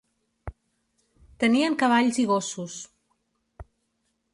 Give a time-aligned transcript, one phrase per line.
[1.43, 2.83] Tenien cavalls i gossos.